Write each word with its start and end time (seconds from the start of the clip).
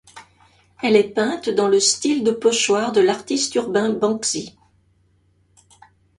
Elle 0.81 0.95
est 0.95 1.13
peinte 1.13 1.49
dans 1.51 1.67
le 1.67 1.79
style 1.79 2.23
de 2.23 2.31
pochoir 2.31 2.91
de 2.91 3.01
l'artiste 3.01 3.53
urbain 3.53 3.91
Banksy. 3.91 4.57